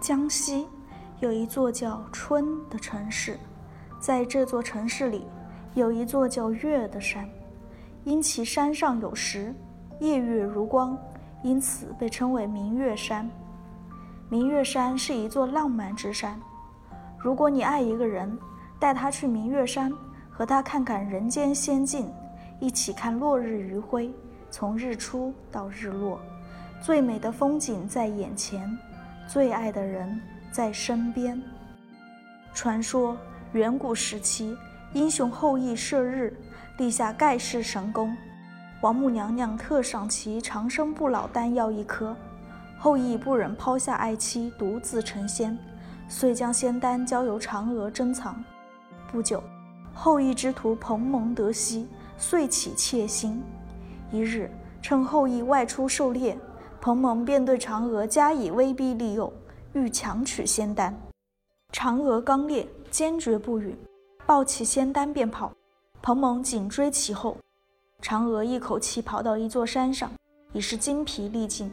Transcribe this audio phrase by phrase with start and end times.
[0.00, 0.68] 江西
[1.20, 3.38] 有一座叫春的城市，
[3.98, 5.26] 在这座城市里
[5.74, 7.28] 有一座叫月的山，
[8.04, 9.54] 因其山上有石，
[9.98, 10.96] 夜月如光，
[11.42, 13.28] 因此被称为明月山。
[14.28, 16.38] 明月山是一座浪漫之山，
[17.18, 18.38] 如果你爱一个人，
[18.78, 19.90] 带他去明月山，
[20.30, 22.12] 和他看看人间仙境，
[22.60, 24.12] 一起看落日余晖，
[24.50, 26.20] 从日出到日落，
[26.82, 28.78] 最美的风景在眼前。
[29.26, 31.40] 最爱的人在身边。
[32.54, 33.16] 传说
[33.52, 34.56] 远古时期，
[34.92, 36.34] 英雄后羿射日，
[36.78, 38.16] 立下盖世神功。
[38.82, 42.14] 王母娘娘特赏其长生不老丹药一颗，
[42.78, 45.58] 后羿不忍抛下爱妻独自成仙，
[46.08, 48.42] 遂将仙丹交由嫦娥珍藏。
[49.10, 49.42] 不久，
[49.92, 53.42] 后羿之徒彭蒙得悉，遂起窃心。
[54.12, 56.38] 一日，趁后羿外出狩猎。
[56.86, 59.32] 彭蒙便对嫦娥加以威逼利诱，
[59.72, 60.96] 欲强取仙丹。
[61.72, 63.76] 嫦娥刚烈，坚决不允，
[64.24, 65.52] 抱起仙丹便跑。
[66.00, 67.36] 彭蒙紧追其后。
[68.00, 70.12] 嫦娥一口气跑到一座山上，
[70.52, 71.72] 已是精疲力尽。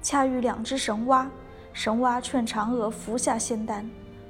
[0.00, 1.30] 恰遇两只神蛙，
[1.74, 3.86] 神蛙劝嫦娥服下仙丹，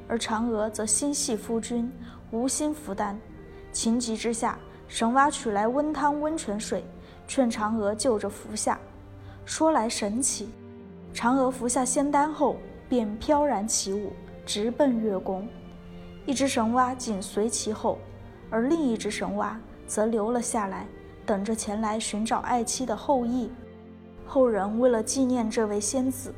[0.09, 1.89] 而嫦娥则心系夫君，
[2.33, 3.17] 无心服丹。
[3.71, 6.85] 情急之下，神蛙取来温汤温泉水，
[7.29, 8.77] 劝嫦娥就着服下。
[9.49, 10.51] 说来神奇，
[11.15, 14.13] 嫦娥服下仙丹后，便飘然起舞，
[14.45, 15.49] 直奔月宫。
[16.27, 17.99] 一只神蛙紧随其后，
[18.51, 20.87] 而另一只神蛙则留了下来，
[21.25, 23.51] 等着前来寻找爱妻的后羿。
[24.27, 26.35] 后人为了纪念这位仙子，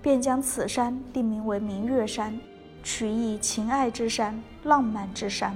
[0.00, 2.38] 便将此山定名为明月山，
[2.84, 5.52] 取意情爱之山、浪漫之山。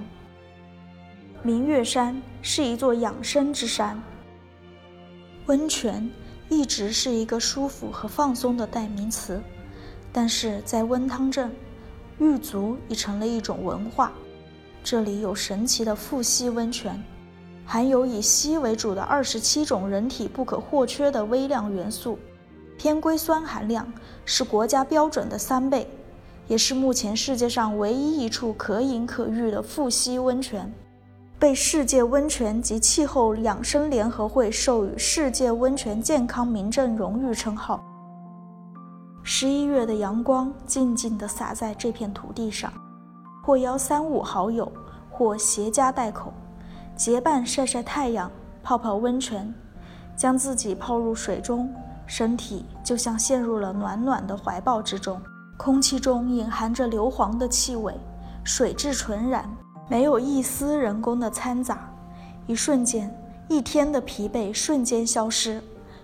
[1.40, 4.02] 明月山是一座养生之山，
[5.46, 6.10] 温泉。
[6.48, 9.40] 一直是一个舒服和放松的代名词，
[10.12, 11.50] 但是在温汤镇，
[12.18, 14.12] 浴足已成了一种文化。
[14.84, 17.02] 这里有神奇的富硒温泉，
[17.64, 22.16] 含有以硒为主的二十七种人体不可或缺的微量元素，
[22.78, 23.92] 偏硅酸含量
[24.24, 25.88] 是国家标准的三倍，
[26.46, 30.72] 也是目前世界上唯一一处可饮可浴的富硒温泉。
[31.38, 37.84] 被世界温泉及气候养生联合会授予世界温泉健康名镇荣誉称号。
[39.22, 42.72] 十一月的阳光静静地洒在这片土地上，
[43.44, 44.72] 或邀三五好友，
[45.10, 46.32] 或携家带口，
[46.96, 48.30] 结伴晒晒太阳，
[48.62, 49.52] 泡泡温泉，
[50.16, 51.70] 将自己泡入水中，
[52.06, 55.20] 身体就像陷入了暖暖的怀抱之中。
[55.58, 57.94] 空气中隐含着硫磺的气味，
[58.42, 59.46] 水质纯然。
[59.88, 61.88] 没有一丝人工的掺杂，
[62.46, 63.12] 一瞬间，
[63.48, 65.62] 一天的疲惫瞬间消失，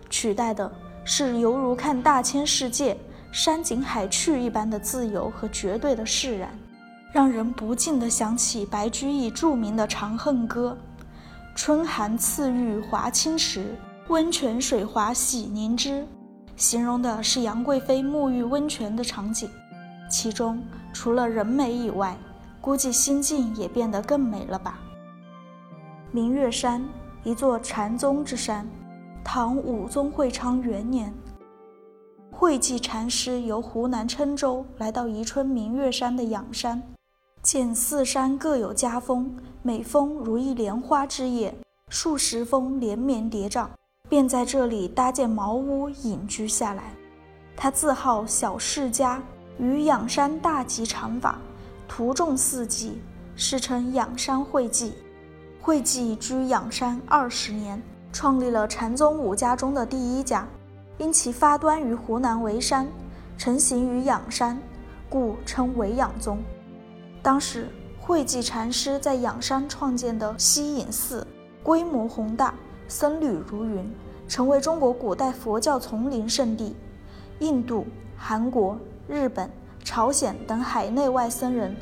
[0.08, 0.70] 取代的
[1.04, 2.96] 是犹如看大千世界、
[3.32, 6.56] 山景海趣一般的自由和绝对的释然，
[7.12, 10.78] 让人不禁地想起白居易著名的《长恨歌》
[11.56, 13.74] ：“春寒赐浴华清池，
[14.08, 16.06] 温泉水滑洗凝脂。”
[16.54, 19.50] 形容的是杨贵妃沐浴温泉的场景，
[20.08, 22.16] 其中除了人美以外，
[22.62, 24.78] 估计心境也变得更美了吧。
[26.12, 26.82] 明月山，
[27.24, 28.66] 一座禅宗之山。
[29.24, 31.12] 唐武宗会昌元年，
[32.30, 36.80] 慧寂禅师由湖南郴州来到宜春明月山的仰山，
[37.42, 41.52] 见四山各有家风，每峰如一莲花之叶，
[41.88, 43.66] 数十峰连绵叠嶂，
[44.08, 46.94] 便在这里搭建茅屋隐居下来。
[47.56, 49.20] 他自号小释迦，
[49.58, 51.38] 于仰山大集禅法。
[51.94, 53.02] 徒众四季，
[53.36, 54.92] 世称仰山慧寂。
[55.60, 60.48] 慧寂居仰山二十年，创立了禅宗五家中的第一家。
[60.96, 62.88] 因其发端于湖南沩山，
[63.36, 64.58] 成型于仰山，
[65.10, 66.38] 故称沩仰宗。
[67.22, 67.68] 当时
[68.00, 71.26] 慧寂禅师在仰山创建的西隐寺，
[71.62, 72.54] 规模宏大，
[72.88, 73.94] 僧侣如云，
[74.26, 76.74] 成为中国古代佛教丛林圣地。
[77.40, 77.84] 印度、
[78.16, 79.50] 韩国、日本。
[79.84, 81.76] 朝鲜等海内外僧人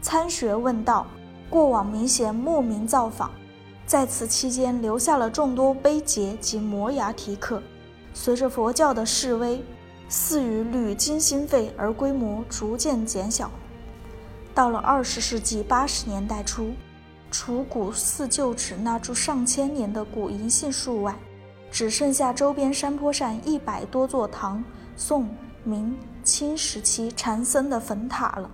[0.00, 1.06] 参学问道，
[1.48, 3.30] 过往名贤慕名造访，
[3.86, 7.62] 在此期间留下了众多碑碣及摩崖题刻。
[8.12, 9.62] 随着佛教的式微，
[10.08, 13.50] 寺宇屡经兴废而规模逐渐减小。
[14.54, 16.70] 到了二十世纪八十年代初，
[17.30, 21.16] 除古寺旧址那株上千年的古银杏树外，
[21.70, 24.62] 只剩下周边山坡上一百多座唐、
[24.96, 25.28] 宋、
[25.64, 25.96] 明。
[26.24, 28.50] 清时期禅僧的坟塔了。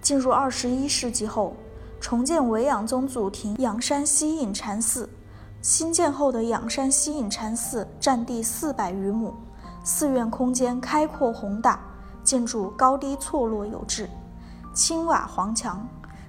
[0.00, 1.54] 进入二十一世纪后，
[2.00, 5.08] 重建维养宗祖庭仰山西隐禅寺。
[5.60, 9.32] 新建后的仰山西隐禅寺占地四百余亩，
[9.84, 11.78] 寺院空间开阔宏大，
[12.24, 14.10] 建筑高低错落有致，
[14.74, 15.86] 青瓦黄墙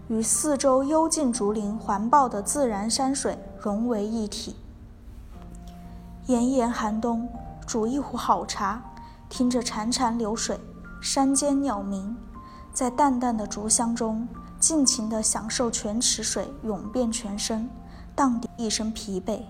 [0.07, 4.55] 与四周幽静竹林环抱的自然山水融为一体。
[6.27, 7.27] 炎炎寒冬，
[7.65, 8.79] 煮一壶好茶，
[9.35, 10.59] 听着潺潺流水，
[11.01, 12.15] 山间鸟鸣，
[12.71, 14.27] 在淡淡的竹香中，
[14.59, 17.67] 尽情地享受泉池水涌遍全身，
[18.13, 19.41] 荡涤一身疲惫。